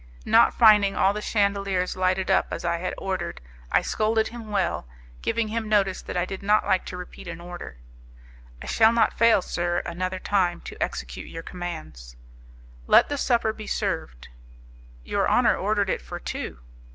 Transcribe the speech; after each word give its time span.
Not 0.25 0.55
finding 0.55 0.95
all 0.95 1.13
the 1.13 1.21
chandeliers 1.21 1.95
lighted 1.95 2.31
up 2.31 2.47
as 2.49 2.65
I 2.65 2.77
had 2.77 2.95
ordered, 2.97 3.39
I 3.71 3.83
scolded 3.83 4.29
him 4.29 4.49
well, 4.49 4.87
giving 5.21 5.49
him 5.49 5.69
notice 5.69 6.01
that 6.01 6.17
I 6.17 6.25
did 6.25 6.41
not 6.41 6.65
like 6.65 6.85
to 6.87 6.97
repeat 6.97 7.27
an 7.27 7.39
order. 7.39 7.77
"I 8.63 8.65
shall 8.65 8.91
not 8.93 9.13
fail; 9.15 9.43
sir, 9.43 9.83
another 9.85 10.17
time, 10.17 10.59
to 10.61 10.77
execute 10.81 11.27
your 11.29 11.43
commands." 11.43 12.15
"Let 12.87 13.09
the 13.09 13.17
supper 13.19 13.53
be 13.53 13.67
served." 13.67 14.29
"Your 15.03 15.29
honour 15.29 15.55
ordered 15.55 15.91
it 15.91 16.01
for 16.01 16.19
two." 16.19 16.57